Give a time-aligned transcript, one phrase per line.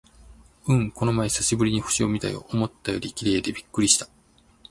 [0.65, 2.47] うん、この前久しぶりに星を見たよ。
[2.49, 4.07] 思ったより綺麗でびっくりした！